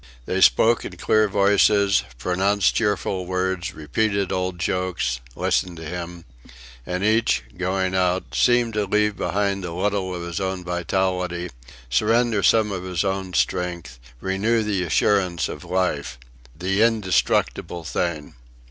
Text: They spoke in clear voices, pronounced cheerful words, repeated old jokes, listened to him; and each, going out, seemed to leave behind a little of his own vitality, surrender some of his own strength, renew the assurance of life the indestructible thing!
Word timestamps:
They 0.25 0.41
spoke 0.41 0.83
in 0.83 0.97
clear 0.97 1.27
voices, 1.27 2.01
pronounced 2.17 2.73
cheerful 2.73 3.27
words, 3.27 3.75
repeated 3.75 4.31
old 4.31 4.57
jokes, 4.57 5.19
listened 5.35 5.77
to 5.77 5.85
him; 5.85 6.25
and 6.87 7.03
each, 7.03 7.43
going 7.55 7.93
out, 7.93 8.33
seemed 8.33 8.73
to 8.73 8.85
leave 8.85 9.15
behind 9.15 9.63
a 9.63 9.71
little 9.71 10.15
of 10.15 10.23
his 10.23 10.39
own 10.39 10.63
vitality, 10.63 11.51
surrender 11.87 12.41
some 12.41 12.71
of 12.71 12.81
his 12.81 13.03
own 13.03 13.33
strength, 13.35 13.99
renew 14.19 14.63
the 14.63 14.81
assurance 14.83 15.47
of 15.47 15.63
life 15.63 16.17
the 16.57 16.81
indestructible 16.81 17.83
thing! 17.83 18.33